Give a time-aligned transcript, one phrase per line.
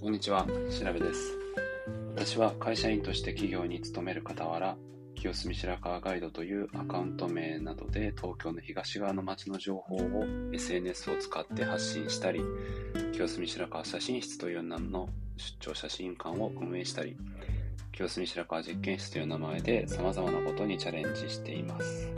[0.00, 1.36] こんにちは、調べです。
[2.14, 4.76] 私は会社員として企業に勤める傍ら、
[5.16, 12.40] 清澄白河ガイドというアカウント名などで東京の東側の街の情報を SNS を使って発信したり、
[13.12, 17.16] 清澄白河写真室という名の出張写真館を運営したり、
[17.92, 22.08] 清澄白河実験室という名前で様々なことにチャレンジしています。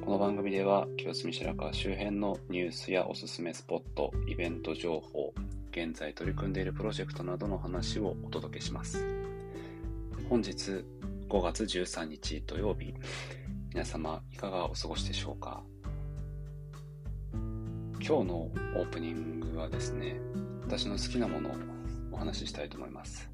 [0.00, 5.32] この番組では清澄白河周辺のニュースやおすすめスポット、イベント情報、
[5.72, 9.04] 現在取り組んでいるプロジェクトなどの話をお届けします。
[10.28, 10.84] 本日
[11.28, 12.92] 5月13日土曜日、
[13.72, 15.62] 皆様いかがお過ごしでしょうか？
[17.32, 20.20] 今日のオープニングはですね、
[20.62, 21.52] 私の好きなものを
[22.10, 23.30] お話ししたいと思います。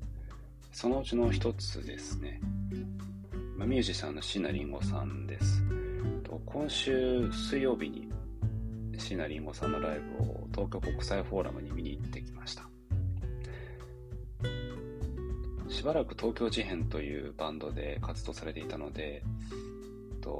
[0.72, 2.38] そのうちの一つですね、
[3.56, 5.62] ミュージシャンの椎名林檎さんです。
[6.44, 8.10] 今週水曜日に
[8.98, 12.64] 椎名林檎さんのライブを東京国際フォーラムに見に行ってきました
[15.68, 19.22] しばらく東京事変というバンドで活動されていたので
[20.22, 20.30] と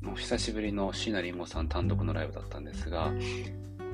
[0.00, 3.12] もう久しぶりの椎名林檎さん単独のライブだったんですが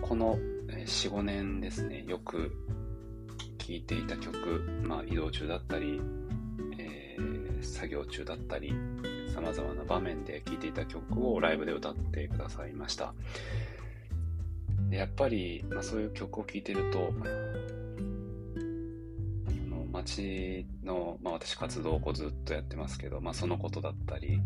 [0.03, 2.53] この45年ですねよく
[3.59, 5.99] 聴いていた曲、まあ、移動中だったり、
[6.79, 8.75] えー、作業中だったり
[9.35, 13.15] 様々な場面で聴いていた曲をライブで歌ってくださいました。
[14.95, 17.13] でやっぱり、まあ、そういう曲を聴いてると、
[19.49, 24.41] あの街の、まあ、私活動をずっとやってますけど、まあ、そのことだったり、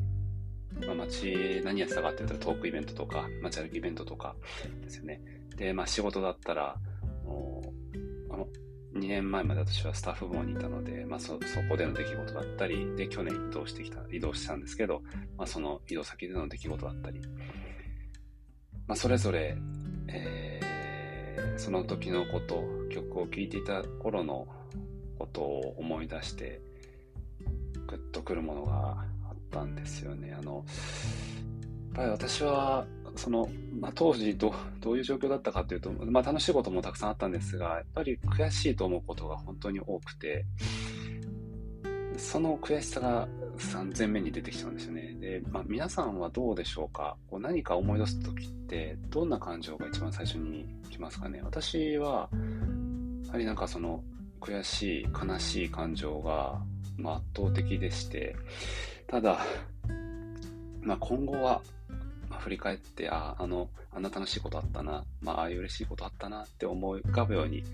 [0.86, 4.36] まあ、街何やってたかって言ったらトークイベントとか街歩きイベントとか
[4.82, 5.20] ですよね。
[5.54, 6.76] で、まあ、仕事だったら、
[8.30, 8.46] あの
[8.94, 15.02] 2年前まで私はスタッフ部門にいたので、まあそ、そこでの出来事だったり、で、去年移動してきた、移動したんですけど、
[15.36, 17.20] まあ、その移動先での出来事だったり、
[18.86, 19.54] まあ、それぞれ、
[20.08, 24.46] えー、その時のこと、曲を聴いていた頃の
[25.18, 26.60] ことを思い出して、
[27.86, 28.72] グッとくるものが
[29.28, 30.36] あったんですよね。
[30.38, 30.64] あの、やっ
[31.94, 32.86] ぱり私は、
[33.16, 33.48] その、
[33.80, 40.44] まあ、当時どどういう状況だったかというと、まあ、楽しいこともたくさんあったんですが、やっぱり悔しいと思うことが本当に多くて、
[42.16, 43.28] その悔しさが
[43.96, 45.14] 前面に出てきちゃうんですよね。
[45.20, 47.16] で、まあ、皆さんはどうでしょうか？
[47.30, 51.40] こう何か思い出す時って、どんな感情が一番最初に来ますかね？
[51.42, 52.28] 私は、
[53.26, 54.02] やはりなんかその
[54.40, 56.62] 悔しい、悲しい感情が、
[56.96, 58.36] まあ、圧倒的でして、
[59.06, 59.40] ただ、
[60.80, 61.60] まあ、今後は
[62.28, 67.64] まあ、振り返って、ああ、あの、あんな楽しいことあったな、まあ、ああいう嬉しいことあったなって思い浮かぶように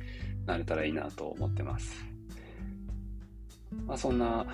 [0.46, 2.13] なれたらいいなと思ってます。
[3.86, 4.46] まあ、そんなわ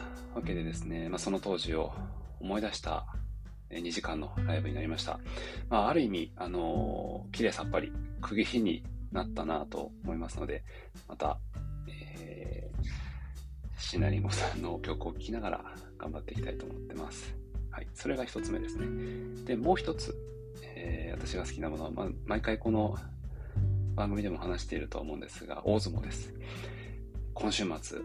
[0.44, 1.92] けでですね、まあ、その当時を
[2.40, 3.06] 思い出した
[3.70, 5.20] 2時間のライブになりました。
[5.68, 8.82] まあ、ある意味、あのー、綺麗さっぱり、区切りに
[9.12, 10.64] なったなと思いますので、
[11.08, 11.38] また、
[11.88, 15.64] えー、シナリモさんの曲を聴きながら
[15.98, 17.34] 頑張っていきたいと思ってます。
[17.70, 18.86] はい、それが一つ目ですね。
[19.44, 20.14] で、もう一つ、
[20.62, 22.96] えー、私が好きなものは、ま、毎回この
[23.94, 26.32] 番組でも話していると思うんですが、大相撲です。
[27.34, 27.98] 今週末、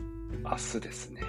[0.43, 1.21] 明日ですね、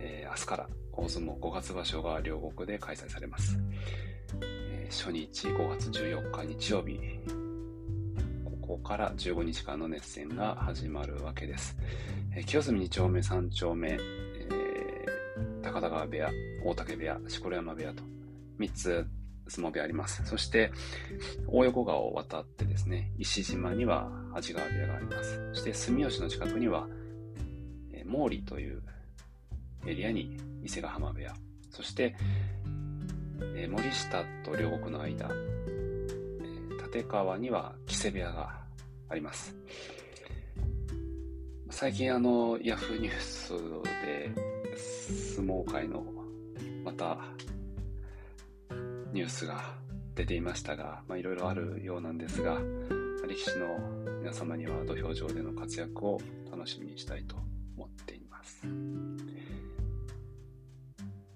[0.00, 3.58] えー、明日から大相撲5月場所が両国で開催されます。
[4.42, 6.98] えー、初日5月14日日曜日、
[8.44, 11.76] ここから15日間の熱戦が始まるわけです。
[12.36, 13.98] えー、清澄2丁目3丁目、
[15.62, 16.30] 高田川部屋、
[16.64, 18.02] 大竹部屋、錣山部屋と
[18.58, 19.06] 3つ
[19.48, 20.24] 相撲部屋あります。
[20.24, 20.72] そして、
[21.46, 25.40] 大横川を渡ってですね、石島には安治川部屋があります。
[25.52, 26.86] そして、住吉の近くには、
[28.04, 28.82] え毛利という
[29.86, 31.34] エリアに伊勢ヶ浜部屋。
[31.70, 32.14] そして、
[33.56, 38.60] え森下と両国の間、え立川には木瀬部屋が
[39.08, 39.54] あります。
[41.70, 43.52] 最近あの、ヤフーニュース
[44.04, 44.30] で、
[45.34, 46.04] 相撲界の
[46.84, 47.18] また
[49.12, 49.74] ニュースが
[50.14, 52.60] 出ていましたが、まあ、いろいろあるようなんですが、
[53.26, 53.66] 力士の
[54.20, 56.20] 皆様には土俵上での活躍を
[56.50, 57.36] 楽しみにしたいと
[57.76, 58.66] 思っています。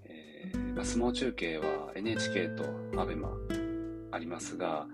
[0.05, 2.63] えー、まあ、相撲中継は NHK と
[2.93, 4.87] ABEMA ありますが、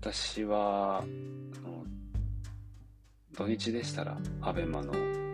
[0.00, 1.04] 私は、
[3.32, 4.92] 土日でしたら ABEMA の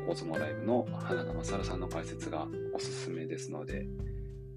[0.08, 3.86] 大相撲ライブの花田勝さんの解説がおすすめですので、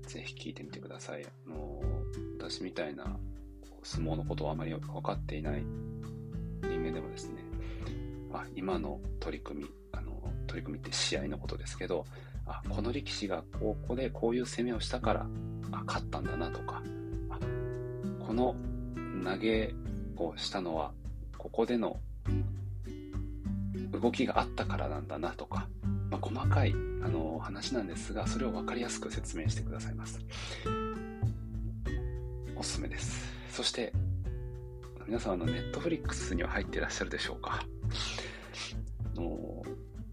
[0.05, 1.25] ぜひ聞いてみてください。
[1.25, 1.81] あの
[2.37, 3.17] 私みたいな
[3.83, 5.63] 相撲のことをあまり分かっていない
[6.63, 7.43] 人間でもですね、
[8.31, 9.69] あ今の取り組み、
[10.59, 12.05] 取り組みって試合のことですけど、
[12.45, 15.27] あこの力士がここでこういう攻めをしたから
[15.71, 16.81] あ勝ったんだなとか
[17.29, 17.37] あ
[18.25, 18.55] この
[19.23, 19.73] 投げ
[20.17, 20.91] をしたのは
[21.37, 21.99] ここでの
[23.91, 25.67] 動きがあったからなんだなとか、
[26.09, 26.73] まあ、細かい
[27.03, 30.19] あの話なんですが、それを分かりやすく説明してくださいます。
[32.55, 33.33] おすすめです。
[33.51, 33.93] そして、
[35.07, 37.63] 皆さんのネットフリックスには入っていらっしゃるでしょうか。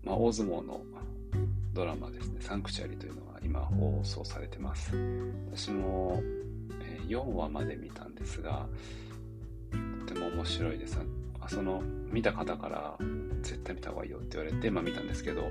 [0.06, 0.80] まあ、大相撲の
[1.74, 4.96] ドラマですね、サンクチュアリというのは今放送されてます。
[5.50, 6.22] 私も、
[7.08, 8.68] 4話まで見たんですが、
[10.06, 10.96] とても面白いです。
[11.48, 12.96] その見た方から
[13.42, 15.50] 絶対見た方がいいよって言われて、まあ、見たんですけど、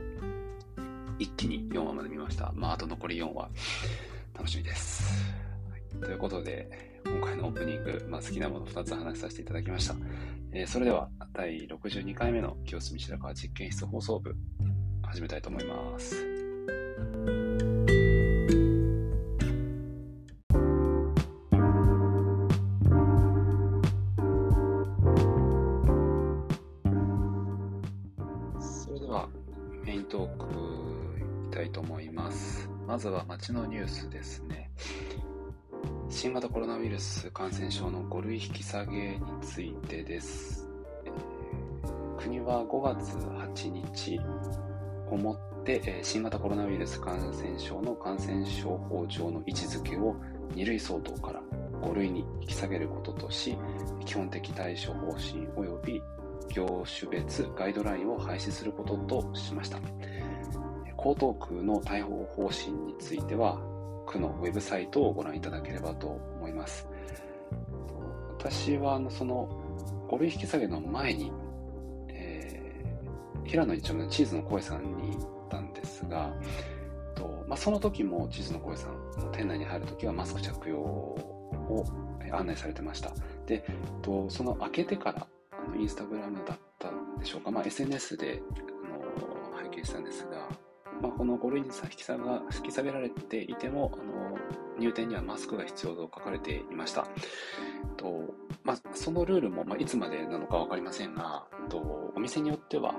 [1.20, 2.54] 一気に4話まで見ました。
[2.56, 3.50] まあ、あと残り4話、
[4.34, 5.04] 楽しみです。
[5.70, 9.96] はい、ということで、今回のオープニング、まあ、好きなもの2つ話させていただきました。
[10.52, 14.36] えー、それでは、第62回目の清澄白河実験室放送部、
[15.04, 16.36] 始めたいと思います。
[32.96, 34.72] まずは街のニュースですね。
[36.26, 40.68] 新型コロナウイルス感染症の5類引き下げについてです。
[42.18, 44.20] 国は5月8日
[45.12, 50.16] をもって、新型コロナウイルス感染症の感染症法上の位置づけを
[50.56, 51.44] 2類相当から
[51.84, 53.56] 5類に引き下げることとし、
[54.04, 56.02] 基本的対処方針及び
[56.50, 59.78] 業種別ガイドラインを廃止することとしました。
[59.78, 63.75] 江東区の対応方針については、
[64.06, 66.88] 区のウェブサイトをご覧いただければと思います。
[68.38, 69.50] 私はあのその
[70.08, 71.32] 5類引き下げの前に、
[72.10, 76.32] えー、平野一丁目のチーズの声さんに行ったんですが、
[77.16, 81.86] とまあ、その時もチーズの声さん店内に入る時はマスク着用を
[82.32, 83.12] 案内されてました。
[83.46, 83.66] で、
[84.02, 90.50] とその開けてからあのインスタグラムだったんでしょうか、まあ、SNS であの拝見したんですが、
[91.02, 94.38] まあ、この5類に引き下が引き下げられていてもあの
[94.80, 97.08] 入店にはマスクが必要と書かれていました。
[97.98, 98.34] と
[98.64, 102.96] まあ、そのルールも、まあ、いつまでなのか分かりませんがとお店によっては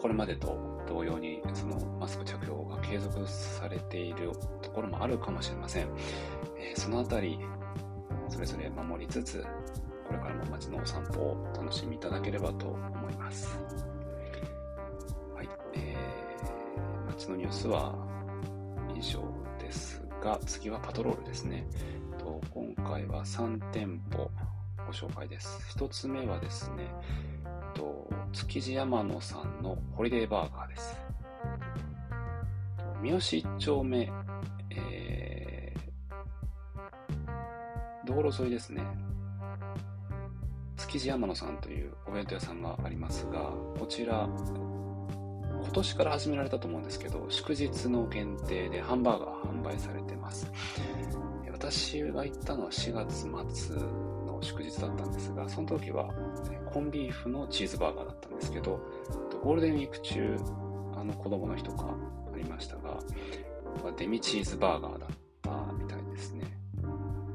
[0.00, 5.88] これまでと同様にそのマスク着用が継続されているところもあるかもしれません。
[6.58, 7.38] えー、そのあたり
[8.28, 9.44] それぞれ守りつつ
[10.06, 13.93] これからも街のお散歩を楽しみいただければと思います。
[17.30, 17.94] のニュースは
[18.96, 19.22] 以上
[19.58, 21.66] ですが、次はパトロールですね。
[22.18, 24.30] と今回は3店舗
[24.86, 25.58] ご紹介です。
[25.78, 26.90] 1つ目はですね、
[27.74, 30.96] と築地山野さんのホリデーバーガーです。
[33.02, 34.10] 三好一丁目、
[34.70, 38.82] えー、道路沿いですね。
[40.76, 44.28] 築地山野さんというお弁当屋さんがありますが、こちら、
[45.64, 50.52] 今年から始められたと思うんですけど、祝日の限定でハンバーガー販売されてます。
[51.50, 53.76] 私が行ったのは4月末
[54.26, 56.12] の祝日だったんですが、その時は
[56.72, 58.78] コンビーフのチーズバーガーだったんですけど、
[59.42, 60.36] ゴールデンウィーク中、
[60.94, 61.96] あの子供の日とか
[62.32, 63.00] ありましたが、
[63.96, 65.08] デミチーズバーガーだっ
[65.42, 66.44] たみたいですね。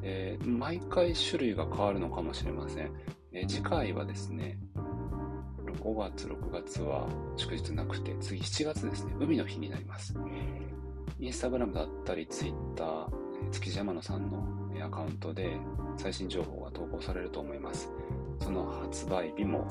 [0.03, 2.91] えー、毎回種類が変わるのかもしれません。
[3.31, 4.57] えー、次回はですね、
[5.89, 10.13] 5月、6月は祝日なくて、次7月ですね、海の日になります。
[11.19, 13.09] インスタグラムだったり、ツイッター、
[13.51, 14.45] 築地山野さんの
[14.85, 15.57] アカウントで
[15.97, 17.91] 最新情報が投稿されると思います。
[18.39, 19.67] その発売日も、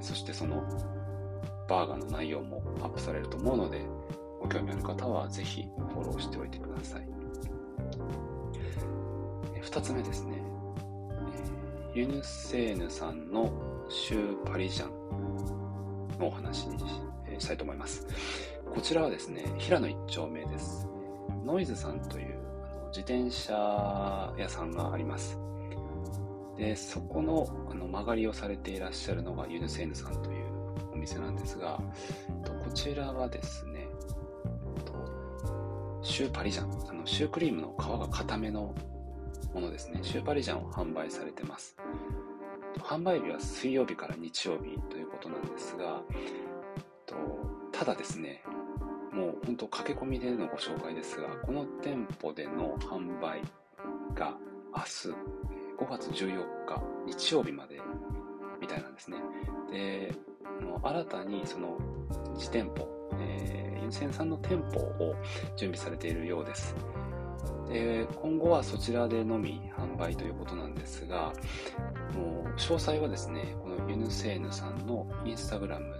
[0.00, 0.62] そしてその
[1.68, 3.84] バーガーの内容もアップされると思うので、
[4.40, 7.08] ご興味ある方はぜひフォローしておいてください。
[9.60, 10.40] 2つ目ですね、
[11.94, 13.50] ユヌセーヌさんの
[13.90, 16.78] シューパリジャンのお話に
[17.38, 18.06] したいと思います。
[18.74, 20.86] こちらはですね、平野一丁目です。
[21.44, 22.38] ノイズさんという
[22.88, 25.38] 自転車屋さんがあります。
[26.58, 30.44] で、そこのあの曲がりをされていらっしゃるのがユヌセーヌさんという
[30.92, 31.80] お店なんですが、
[32.64, 33.88] こちらはですね、
[36.02, 38.74] シューパリジャン、あのシュークリームの皮が固めの
[39.54, 41.74] ものですね、シューパリジャンを販売されてます。
[42.78, 46.02] 販売日は水曜日から日曜日ということなんですが、
[47.06, 47.14] と
[47.72, 48.42] ただですね、
[49.12, 53.42] もう本当駆け込みでのご紹介ですが、この店舗での販売
[54.14, 54.36] が
[54.74, 55.08] 明日
[55.78, 57.80] 5月14日日曜日まで
[58.60, 59.18] みたいなんですね。
[59.70, 60.14] で、
[60.82, 61.78] 新たにその
[62.36, 62.88] 実店舗、
[63.20, 65.14] えー、ユンセンさんの店舗を
[65.56, 66.74] 準備されているようです。
[67.68, 71.32] で今後はそちらでのみ販売ということなんですが、
[72.14, 75.94] もう詳細はですね、このユヌセーヌさんのインスタグラムの、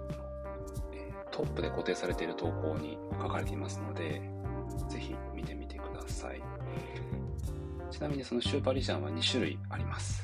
[0.92, 4.22] えー、トップで固定されている投稿に書かれていますので、
[4.88, 6.42] ぜひ見てみてください。
[7.90, 10.22] ちなみにそのシューパリジャンは2種類あります。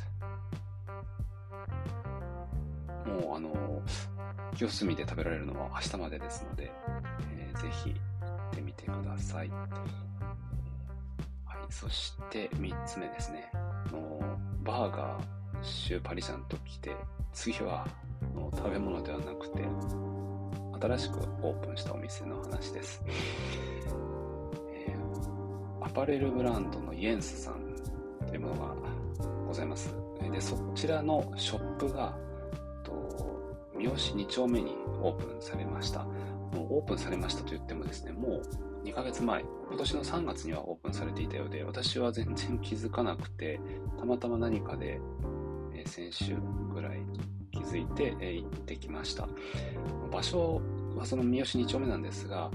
[3.07, 3.83] もうあの、
[4.57, 6.73] 清澄で食べられるのは明日までですので、
[7.37, 9.51] えー、ぜひ行ってみてください。
[11.71, 13.51] そして3つ目ですね。
[13.93, 14.21] の
[14.63, 15.23] バーガー、
[15.63, 16.97] シューパリジャンと来て、
[17.33, 17.87] 次は
[18.35, 19.65] の食べ物ではなくて、
[20.81, 23.03] 新しくオープンしたお店の話です。
[24.73, 27.75] えー、アパレルブランドのイエンスさん
[28.27, 28.75] というものが
[29.47, 29.95] ございます。
[30.31, 32.17] で、そちらのショップが、
[32.83, 32.93] と
[33.75, 36.07] 三好2丁目にオープンされました。
[36.55, 38.43] オープンされましたと言ってもですね、もう
[38.85, 43.59] 2ヶ月前、今年の3月にはオープンされていたようで、私は全然気づかなくて、
[43.99, 45.01] たまたま何かで、
[45.73, 46.37] え、先週
[46.73, 46.99] ぐらい
[47.51, 49.27] 気づいて、え、行ってきました。
[50.13, 50.61] 場所
[50.97, 52.51] はその三好2丁目なんですが、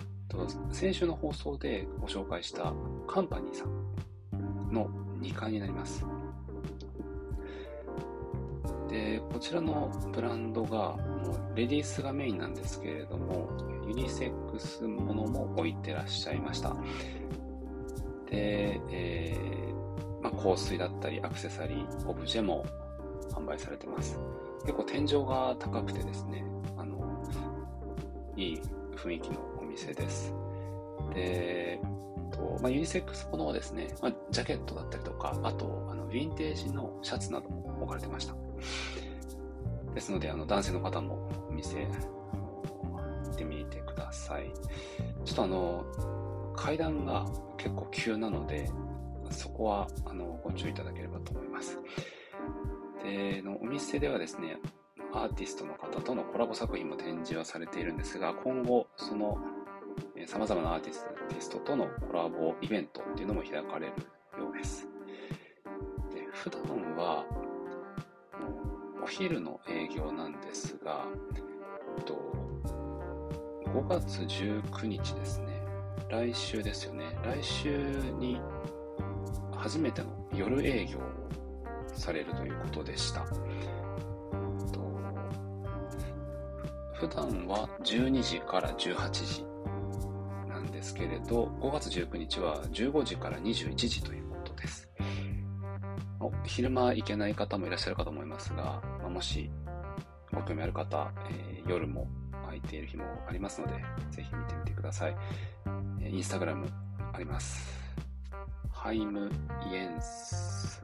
[0.71, 2.73] 先週の放送でご紹介した
[3.07, 4.87] カンパニーさんの
[5.19, 6.05] 2階になります。
[8.87, 13.49] で、こちらのブランドが、もうレディースがメインなんですけれども、
[13.87, 14.48] ユニセッ
[14.83, 16.75] ものも置いてらっしゃいました。
[18.29, 22.65] で、えー、まあ、香水だったりアクセサリー、オブジェも
[23.33, 24.19] 販売されてます。
[24.61, 26.43] 結構天井が高くてですね、
[26.77, 27.23] あの、
[28.35, 28.61] いい
[28.95, 30.33] 雰囲気のお店です。
[31.13, 31.79] で、
[32.31, 38.35] とまあ、ユニセックスものはですね、まあ、ジャケットだったりとか、あと、あの、ヴィンテージのシャツなども置かれてました。
[39.93, 41.87] ですので、あの、男性の方もお店、
[44.09, 44.51] ださい。
[45.23, 45.85] ちょっとあの、
[46.55, 47.25] 階段が
[47.57, 48.69] 結構急なので、
[49.29, 51.77] そこは、あの、ご注意いただければと思います。
[53.03, 54.57] で、のお店ではですね、
[55.13, 59.37] アーティストの方とのコラボ作品も展示はされているんですが、今後、その、
[60.25, 60.93] さまざまなアーティ
[61.39, 63.93] ストとのコラボイベントっていうのも開かれる
[64.37, 64.87] ようです。
[66.13, 66.61] で普段
[66.95, 67.25] は、
[69.01, 71.05] お昼の営業なんですが、
[71.97, 72.38] えっと
[73.73, 75.61] 5月19日ですね。
[76.09, 77.05] 来週ですよね。
[77.23, 77.77] 来週
[78.17, 78.41] に
[79.55, 81.01] 初めての夜営業を
[81.93, 83.21] されるということでした。
[83.21, 84.89] と
[86.93, 89.45] 普段は12時から18時
[90.47, 94.89] なんですけれど、5月19日は15時から21時ということです。
[96.45, 99.51] 昼間行けない方もいらっしゃるかと思いますが、ま、もし
[100.33, 102.07] ご興味ある方、えー、夜も
[102.59, 103.73] いている日もありますので、
[104.11, 105.15] ぜひ見てみてください。
[106.01, 106.67] え、インスタグラム
[107.13, 107.79] あります。
[108.71, 109.29] ハイム
[109.71, 110.81] イエンス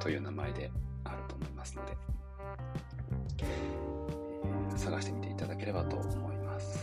[0.00, 0.70] という名前で
[1.04, 1.96] あると思いますので、
[3.42, 6.78] えー、探してみていただければと思います。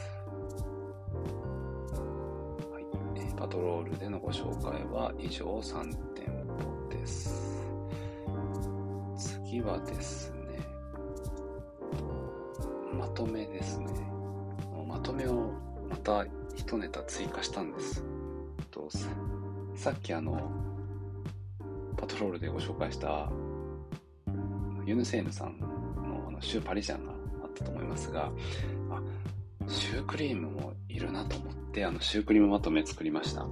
[2.72, 6.48] はいえー、パトロールでのご紹介は以上3点
[6.90, 7.62] です。
[9.18, 10.37] 次はですね、
[13.18, 13.88] とめですね。
[14.88, 15.52] まとめを
[15.90, 16.24] また
[16.56, 18.06] 一ネタ追加したんです。
[18.70, 18.88] と
[19.76, 20.40] さっきあの、
[21.98, 23.28] パトロールでご紹介した
[24.86, 27.12] ユヌセーヌさんのあのシューパリジャンが
[27.44, 28.32] あったと思いますが、
[28.92, 29.02] あ
[29.68, 33.48] シュークリームもいるなと思って、あのシュークリームまとめ作りました。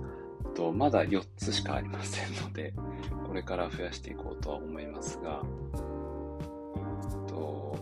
[0.54, 2.76] と、まだ4つしかありませんので、
[3.26, 5.42] これから増やしていこうとは思いますが、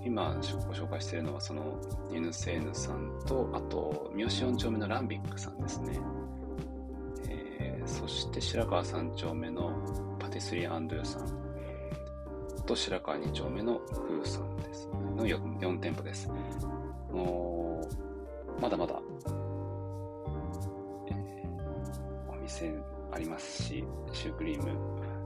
[0.05, 0.35] 今
[0.67, 1.79] ご紹介しているのはその
[2.11, 5.99] ユヌセーヌさんと、あと三好4丁目のランビックさんですね。
[7.29, 9.71] えー、そして白川3丁目の
[10.19, 14.93] パティスリーアンドゥさんと白川2丁目のフーさんですね。
[15.15, 16.29] の 4, 4店舗です。
[17.11, 17.87] も
[18.57, 18.99] うまだまだ
[21.07, 22.73] えー、お店
[23.11, 24.69] ありますし、シュークリーム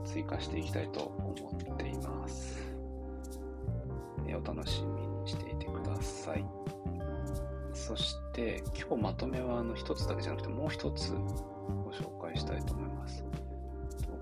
[0.04, 1.32] 追加していきたいと思
[1.74, 2.57] っています。
[4.38, 6.44] お楽しみにしていてください。
[7.72, 13.24] そして、今日まとめはあの一つだけじゃなくてもう一つご紹介したいと思います。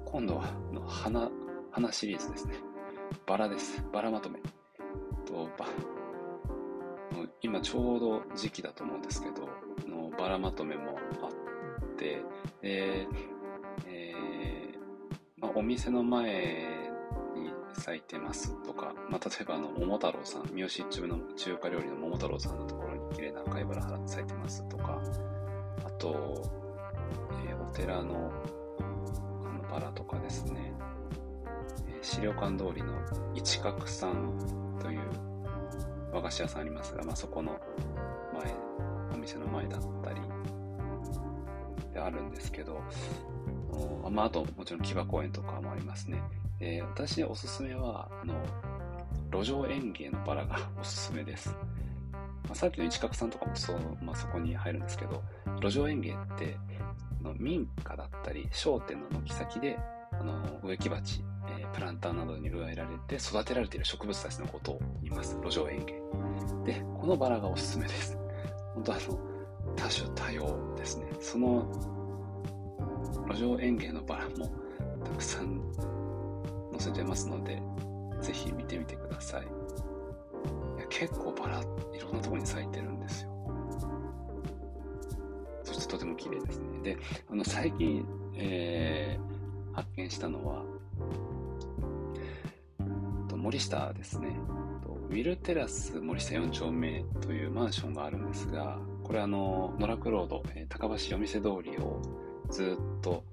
[0.05, 1.31] 今度はの花、
[1.71, 2.55] 花シリーズですね。
[3.27, 3.83] バラです。
[3.93, 4.39] バラまとめ。
[5.27, 5.67] とバ
[7.43, 9.49] 今ちょうど時期だと思うんですけど、
[9.89, 11.31] のバラまとめもあっ
[11.97, 12.23] て
[12.63, 13.07] で、
[13.85, 14.79] えー
[15.39, 16.76] まあ、お店の前
[17.81, 25.01] 咲いてますとか、まあ、例えばあの桃太郎さん三好一部の中華料理の桃太郎さんのところに綺麗な赤いバラ咲いてますとか
[25.85, 26.43] あと、
[27.49, 28.33] えー、お寺の
[29.45, 30.73] あのバラとかですね、
[31.89, 32.93] え資料館通りの
[33.35, 35.01] 一角さんという
[36.13, 37.59] 和菓子屋さんありますが、まあ、そこの
[38.33, 38.55] 前、
[39.15, 40.21] お店の前だったり
[41.93, 42.81] であるんですけど、
[44.05, 46.23] おまあ、あともちろん木場公園とかもありますね。
[46.61, 48.35] えー、私おすすめは、あの、
[49.31, 51.55] 路上園芸のバラが おすすめです。
[52.13, 55.23] まあ、さっきの一角さんとかもそう、まあ、そこに入るんですけど、
[55.61, 56.57] 路上園芸って
[57.27, 59.79] の民家だったり商店の軒先で
[60.13, 61.25] あの植木鉢、
[61.59, 65.37] えー、プランターなどに植えられて育てられている植物たちのことを言います。
[65.43, 65.95] 路上園芸。
[66.65, 68.17] でこのバラがおすすめです。
[68.75, 69.19] 本当あの
[69.75, 71.07] 多種多様ですね。
[71.21, 71.67] その
[73.29, 74.51] 路上園芸のバラも
[75.05, 75.61] たくさん
[76.79, 77.63] 載せてますので
[78.21, 79.45] ぜひ見てみてくださいい
[80.81, 83.37] や結構バラいろんなところに咲いてるんですよ
[85.67, 86.81] そしてとても綺麗ですね。
[86.83, 88.07] で、あの、最近、
[88.37, 90.63] えー、発見したのは、
[93.29, 94.29] と森下ですね。
[95.11, 102.01] ウィルテラス森下4丁目というマンションがあるんですが、これあの、野楽ロード、えー、高橋夜店通りを
[102.49, 103.25] ずっと、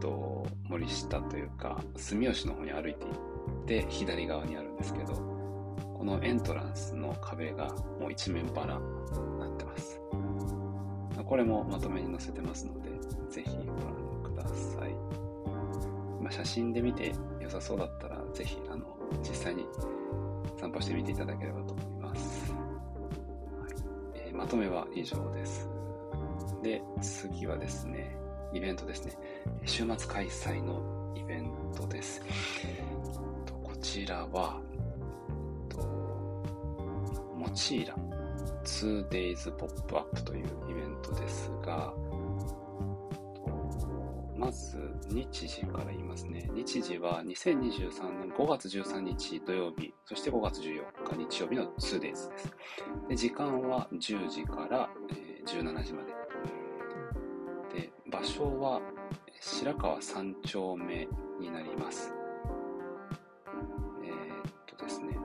[0.00, 0.35] と
[0.68, 5.14] 森下というか、住吉の方に歩いていって左側にあるんですけど、
[5.96, 7.68] このエントランスの壁が
[8.00, 10.00] もう一面バラになってます。
[11.24, 12.90] これもまとめに載せてますので、
[13.30, 14.94] ぜひご覧ください。
[16.22, 18.84] ま、写真で見て良さそうだったら、ぜひ、あの、
[19.22, 19.64] 実際に
[20.60, 22.52] 散歩してみていただければと思います。
[22.52, 23.72] はい
[24.14, 25.68] えー、まとめは以上です。
[26.62, 28.16] で、次はですね、
[28.52, 29.16] イベントですね。
[29.64, 32.22] 週末開催のイベントです。
[33.62, 34.60] こちらは、
[37.34, 37.96] モチーラ
[38.64, 41.92] 2days Pop-Up というイベントですが、
[44.36, 46.48] まず日時から言いますね。
[46.52, 52.30] 日時は2023年5月13日土曜日、そして5月14日日曜日の 2days です。
[53.08, 56.15] で時間は10時から、え17時まで。
[58.08, 58.80] 場所は
[59.40, 61.08] 白川3丁目
[61.40, 62.14] になります。
[64.04, 65.16] えー、っとですね、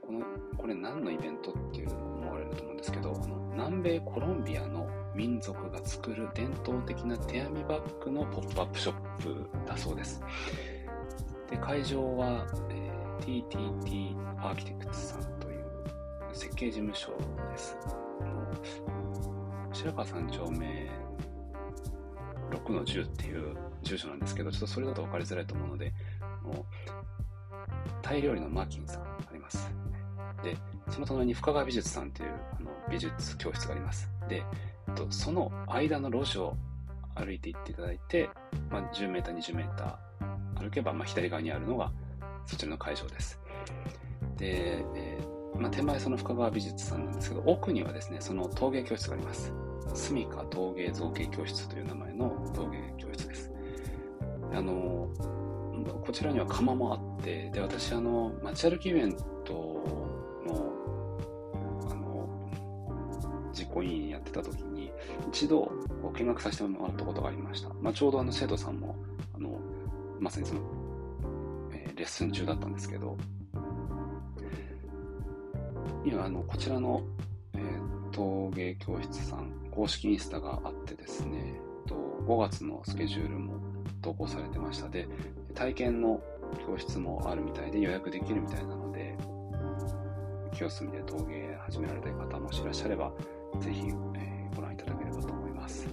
[0.00, 0.20] この、
[0.56, 3.12] これ何のイベントっていうのると思うんですけど、
[3.52, 10.22] 南米コロンビアの民族が作る伝統的な手編みバッグのポップアップショップだそうです。
[11.50, 15.64] で会場は、えー、TTT アーキテクツさんという
[16.32, 17.12] 設計事務所
[17.50, 17.76] です。
[19.72, 20.88] 白川三丁目
[22.56, 25.92] 6の10っていう住所なんですけど、ちょっとそれだと分かりづらいと思うので、
[26.42, 26.64] もう
[28.02, 29.70] タイ料理のマーキンさんあります。
[30.42, 30.56] で、
[30.90, 34.10] その隣に深川美術さんというあの美術教室があります。
[34.28, 34.42] で、
[35.10, 36.56] その間の路地を
[37.14, 38.28] 歩いていっていただいて、
[38.70, 41.92] まあ、10メーター、20メーター歩けば、まあ、左側にあるのが
[42.46, 43.38] そちらの会場です。
[44.36, 49.52] で、えー、まあ、手前その深川美術さんなんですけど、奥にはですね、その陶芸教室があります。
[49.92, 53.52] 住川陶芸造形教室という名前の陶芸教室です。
[54.52, 55.08] あの、
[56.04, 59.52] こちらには窯もあって、で、私、あの、街歩きイベント
[60.46, 60.72] の
[61.90, 62.28] あの
[63.52, 64.92] 実行委員やってた時に、
[65.28, 65.70] 一度
[66.12, 67.70] 見学させてもらったことがありました。
[67.80, 68.94] まあ、ちょうどあの生徒さんも、
[69.34, 69.58] あの、
[70.20, 70.60] まさにその、
[71.72, 73.16] えー、レッスン中だったんですけど、
[76.04, 77.02] 今、あの、こちらの、
[77.54, 81.60] えー、陶芸教室さん、公式インスタがあってですね、
[82.26, 83.54] 5月のスケジュールも
[84.02, 85.08] 投稿されてましたで、
[85.54, 86.20] 体験の
[86.66, 89.16] 教室もあるみたいで予約できるみたいなので、
[90.54, 93.12] 清澄で陶芸始められたい方もしいらっしゃれば、
[93.60, 93.82] ぜひ、
[94.16, 95.86] え、ご覧いただければと思います。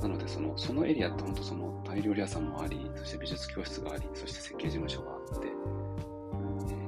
[0.00, 5.48] なのでその、そのエリアって本当そのタイ料理屋さんもあり、そして美術教室があり、そして設計事務所があって、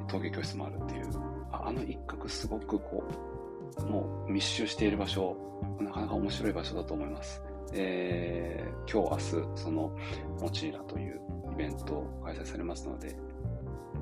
[0.09, 1.07] 陶芸教室もあるっていう、
[1.51, 3.38] ああの一角すごくこう、
[3.87, 5.37] もう密集している場所、
[5.81, 7.43] なかなか面白い場所だと思います。
[7.73, 9.97] えー、今日、明日、その、
[10.41, 11.21] モチーラという
[11.53, 13.09] イベントを開催されますので、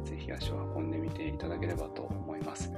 [0.04, 2.72] ぜひ足を運んでみていただければと思います。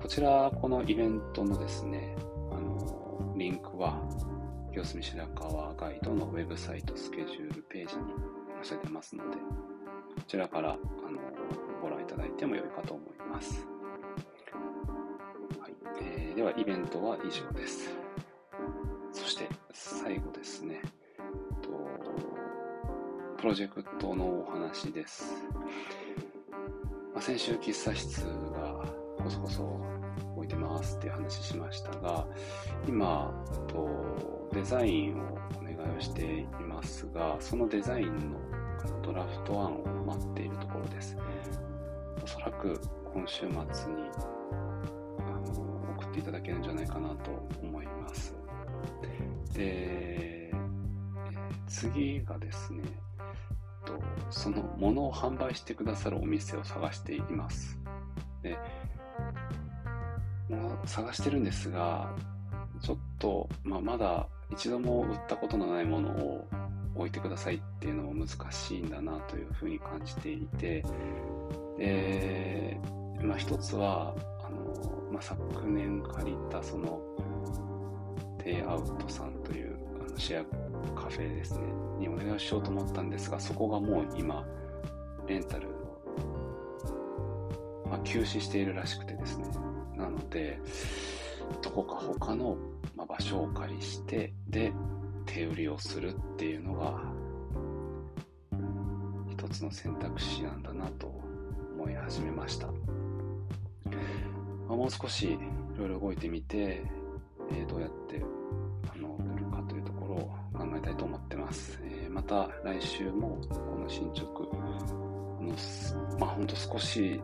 [0.00, 2.14] こちら、このイベントのですね、
[2.50, 4.00] あの、リンクは、
[4.72, 8.02] 清澄白河ガイドのウェブサイトスケジュールページに
[8.62, 11.18] 載せてますので、こちらから、あの、
[11.80, 13.71] ご覧いただいても良いかと思います。
[16.02, 17.90] えー、では、イベントは以上です。
[19.12, 20.82] そして、最後ですね、
[21.62, 21.70] と
[23.38, 25.34] プロジェクトのお話です。
[27.12, 28.20] まあ、先週、喫茶室
[28.52, 28.84] が
[29.18, 29.80] こそこそ
[30.36, 32.26] 置いてますっていう話しましたが、
[32.88, 33.32] 今、
[33.68, 38.38] とデザインをお願いをしていますが、そのデザインの
[39.02, 41.16] ドラフト案を待っているところです。
[42.22, 42.80] おそらく
[43.12, 44.02] 今週末に
[46.12, 47.30] っていただけるんじゃないかなと
[47.62, 48.36] 思います。
[49.54, 50.52] で、
[51.66, 52.82] 次がですね、
[54.30, 57.78] そのものを販売してくださるお店を探しています。
[58.42, 58.58] で、
[60.48, 62.14] もう探してるんですが、
[62.82, 66.46] ちょっと、まあ、まだ一度も売ったことのないものを
[66.94, 70.84] 置いてくださいっていうのも難しいんだなというふうに感じていて、
[71.78, 72.78] で、
[73.22, 74.14] まあ、一つは、
[75.12, 77.00] まあ、昨年借りたその、
[78.38, 81.60] テイアウトさんというあのシェアカフェですね、
[81.98, 84.44] にお願いしようと思ったんですが、そこがもう今、
[85.26, 85.68] レンタル、
[87.88, 89.46] まあ、休止しているらしくてですね、
[89.96, 90.58] なので、
[91.60, 92.56] どこか他の、
[92.96, 94.72] ま場所を借りして、で、
[95.26, 97.00] 手売りをするっていうのが、
[99.30, 101.06] 一つの選択肢なんだなと
[101.76, 102.68] 思い始めました。
[104.72, 105.38] まあ、もう少しい
[105.78, 106.82] ろいろ動いてみて、
[107.50, 108.24] えー、どうやって
[108.90, 110.18] あの売るかというところを
[110.54, 111.78] 考えたいと思ってます。
[111.82, 114.48] えー、また来週もこの進捗の、
[116.18, 117.20] まあほんと少し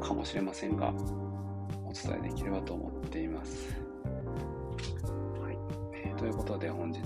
[0.00, 0.94] かもしれませんが、
[1.84, 3.74] お伝えできればと思っています。
[5.42, 5.58] はい。
[5.92, 7.02] えー、ということで本日、い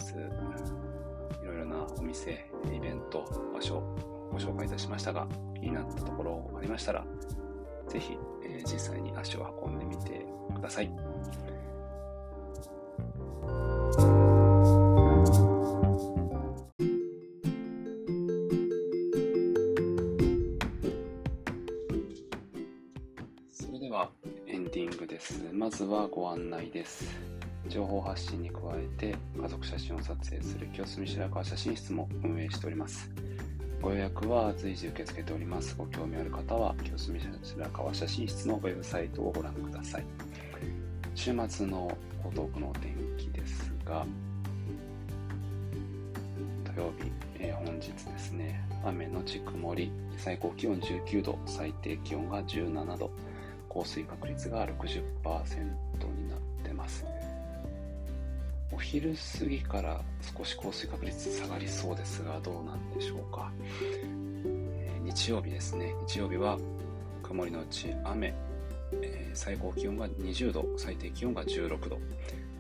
[1.47, 3.81] ろいろなお店、イベント、場所、
[4.31, 7.07] ご紹介いたしましたが、気になったところありましたら、
[7.89, 8.19] ぜひ、
[8.53, 10.91] えー、実際に足を運んでみてください。
[23.51, 24.11] それでは
[24.47, 25.43] エンディングです。
[25.53, 27.21] まずはご案内です。
[27.69, 33.11] 情報発信に加えて家族写真を撮影する清澄白河写真室も運営しております。
[33.83, 35.75] ご予約は随時受け付けております。
[35.77, 40.05] ご興味ある方は清澄白河写真室のウェブサイトをご覧ください。
[41.17, 44.07] 週末の江東区のお天気ですが、
[46.65, 53.11] 土曜日、えー、本日ですね、雨のち曇り、最高気温19度、最低気温が17度、
[53.69, 57.05] 降水確率が60%になってます。
[58.83, 60.01] 昼過ぎから
[60.37, 63.51] 少し降水確率下がりそうですが、どうなんでしょうか。
[64.45, 65.95] えー、日曜日ですね。
[66.07, 66.59] 日曜日は
[67.23, 68.35] 曇りのうち雨、
[69.01, 71.99] えー、最高気温が20度、最低気温が16度、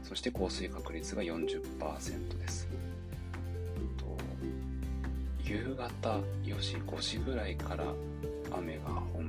[0.02, 2.68] そして降水確率が40%です。
[5.44, 7.84] 夕方4時、5時ぐらいから
[8.50, 9.26] 雨が本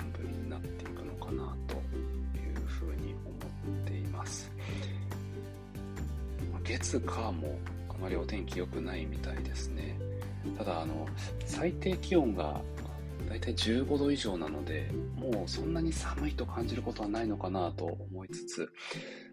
[6.79, 7.59] 月、火も
[7.89, 9.97] あまりお天気良くないみたいですね。
[10.57, 11.07] ただ、あの、
[11.45, 12.62] 最低気温が
[13.29, 18.71] だいたい15度以上なので、もうそんなに寒いと感じることはないのかなと思いつつ、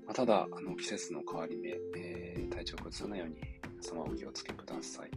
[0.07, 3.37] まあ、ただ、あの、季節の変わり目、えー、体調を崩さないように、
[3.70, 5.11] 皆様お気をつけください。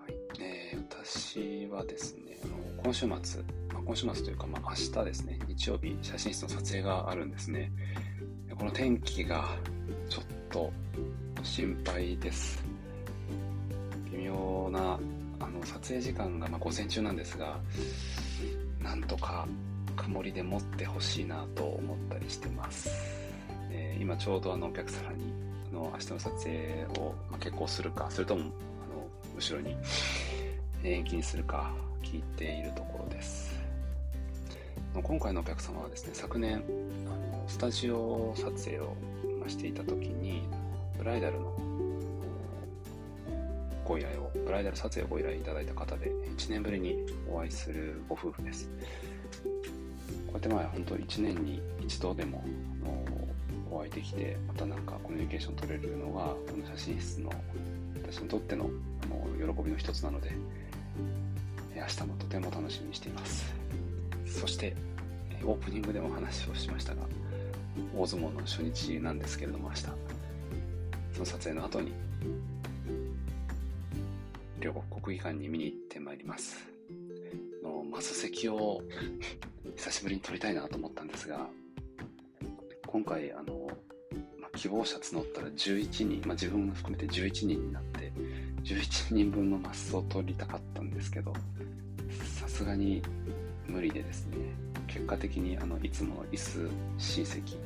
[0.00, 0.14] はい。
[0.40, 7.70] えー、私はですね、あの今週末ま、今週末というか、まあ、明日ですね、日曜日、写真室の撮影があるんですね。
[8.58, 9.56] この天気が
[10.08, 10.24] ちょっ
[10.56, 10.72] と
[11.42, 12.64] 心配です。
[14.10, 14.98] 微妙な
[15.38, 17.60] あの撮影時間がま午前中なんですが、
[18.82, 19.46] なんとか
[19.96, 22.88] 曇りで持ってほしいなと思ったりしてます。
[23.70, 25.30] えー、今ちょうどあのお客様に
[25.72, 28.50] あの明日の撮影を、ま決行するか、それともあの
[29.36, 29.76] 後ろに
[30.82, 31.70] 延期にするか
[32.02, 33.54] 聞いているところです。
[34.94, 38.96] 今回のお客様はですね、昨年、あのスタジオ撮影を
[39.48, 40.42] していた時に、
[40.98, 41.52] ブライダルの
[43.84, 46.96] ご依頼を、ブライダル撮影をご依頼いただいた方で、1年ぶりに
[47.30, 48.68] お会いするご夫婦です。
[48.68, 52.44] こうやってまあ本当1年に一度でも、
[53.70, 57.30] お会いできて、またなんかコミュニケーション取れるのが、この写真室の
[58.02, 58.70] 私にとっての
[59.02, 60.32] あの喜びの一つなので、
[61.74, 63.54] 明日もとても楽しみにしています。
[64.26, 64.74] そして、
[65.44, 67.02] オープニングでも話をしましたが、
[67.96, 69.82] 大相撲の初日なんですけれども、明日、
[71.12, 71.92] その撮影の後に、
[74.60, 76.66] 両国国技館に見に行ってまいります。
[77.62, 78.82] のマス席を
[79.76, 81.48] 久しぶりに撮りたいなと思ったんですが、
[82.86, 83.68] 今回、あの、
[84.40, 88.12] ま希望者募ったら11人、まあ、自分も含めて11人になって、
[88.62, 91.34] 11人分のマスを取りたかったんですけど、
[92.38, 93.02] さすがに
[93.66, 94.36] 無理でですね、
[94.86, 97.56] 結果的にあのいつもの椅子 C 席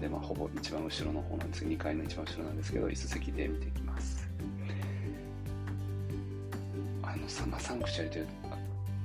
[0.00, 4.28] で、まあ、ほぼ一番後ろの方なんですけど、2階の一番後ろなんですけど、椅子席で見ていきます。
[7.02, 8.26] あの、サマサンクチュアリという、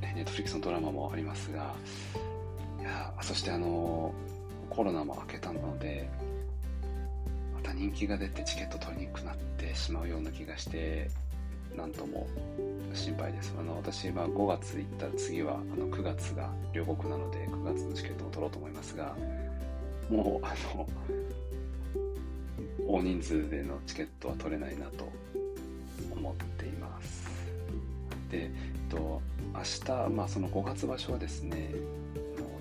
[0.01, 1.75] ネットフリックスのドラマもありますが、
[2.79, 4.13] いやそしてあの、
[4.69, 6.09] コロナも明けたので、
[7.53, 11.09] また人気が出てチケット取りにくくなってしまうような気がして、
[11.75, 12.27] なんとも
[12.93, 13.53] 心配です。
[13.59, 19.15] あの私、まあ、5月行った次はあの9月が両国なので9月のチケットを取ろうと思いますが、
[20.09, 20.87] もうあの
[22.87, 25.11] 大人数でのチケットは取れないなと
[26.11, 27.27] 思っています。
[28.31, 28.49] で、えっ
[28.89, 29.21] と、
[29.53, 31.71] 明日、まあ、その5月場所はですね、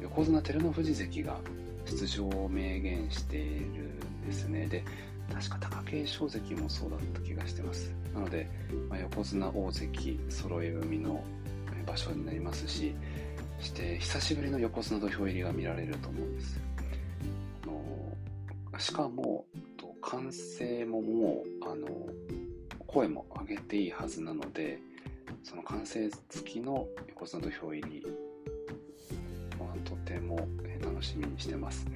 [0.02, 1.38] 横綱照ノ富士関が
[1.86, 4.66] 出場を明言しているんですね。
[4.66, 4.84] で、
[5.32, 7.92] 確か貴景勝関もそうだった気がしてます。
[8.14, 8.48] なので、
[8.88, 11.22] まあ、横綱大関揃え組の
[11.86, 12.94] 場所になりますし、
[13.60, 16.60] して久しぶりの横綱土俵入りが見られると思うんです。
[18.78, 19.44] しかも、
[20.02, 21.88] 歓声ももう、あの、
[22.86, 24.78] 声も上げていいはずなので、
[25.42, 28.06] その歓声付きの横綱土俵入り、
[29.58, 30.36] まあ、とても
[30.82, 31.86] 楽しみにしてます。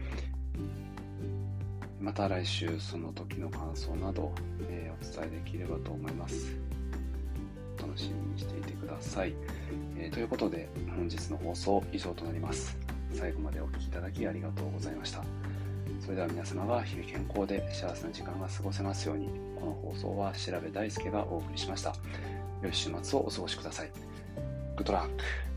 [2.01, 4.33] また来週その時の感想など、
[4.69, 6.57] えー、お伝えできればと思います。
[7.79, 9.35] 楽しみにしていてください。
[9.99, 12.79] えー、ということで本日の放送以上となります。
[13.13, 15.23] 最後までお聴きいただきありがとうございました。
[16.01, 21.95] それでは皆様が日々健康で幸せな時間が過ごせますように、この放送は調べ大輔がお送りしました。
[22.63, 23.91] 良い週末をお過ごしください。
[24.77, 25.50] グッドラック